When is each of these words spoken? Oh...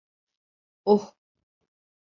Oh... 0.83 1.13